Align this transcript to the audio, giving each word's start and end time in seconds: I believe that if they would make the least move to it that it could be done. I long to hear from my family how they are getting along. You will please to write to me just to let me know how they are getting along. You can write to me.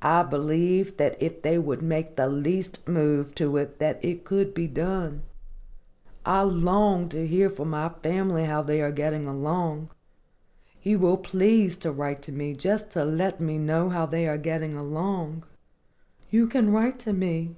I 0.00 0.22
believe 0.22 0.96
that 0.96 1.22
if 1.22 1.42
they 1.42 1.58
would 1.58 1.82
make 1.82 2.16
the 2.16 2.26
least 2.26 2.88
move 2.88 3.34
to 3.34 3.58
it 3.58 3.78
that 3.80 4.02
it 4.02 4.24
could 4.24 4.54
be 4.54 4.66
done. 4.66 5.24
I 6.24 6.40
long 6.40 7.10
to 7.10 7.26
hear 7.26 7.50
from 7.50 7.68
my 7.68 7.90
family 8.02 8.46
how 8.46 8.62
they 8.62 8.80
are 8.80 8.90
getting 8.90 9.26
along. 9.26 9.90
You 10.82 10.98
will 11.00 11.18
please 11.18 11.76
to 11.84 11.92
write 11.92 12.22
to 12.22 12.32
me 12.32 12.54
just 12.54 12.90
to 12.92 13.04
let 13.04 13.42
me 13.42 13.58
know 13.58 13.90
how 13.90 14.06
they 14.06 14.26
are 14.26 14.38
getting 14.38 14.72
along. 14.72 15.44
You 16.30 16.46
can 16.46 16.72
write 16.72 16.98
to 17.00 17.12
me. 17.12 17.54